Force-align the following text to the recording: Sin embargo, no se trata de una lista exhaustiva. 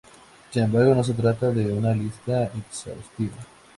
Sin 0.49 0.63
embargo, 0.63 0.95
no 0.95 1.03
se 1.03 1.13
trata 1.13 1.51
de 1.51 1.71
una 1.71 1.93
lista 1.93 2.45
exhaustiva. 2.45 3.35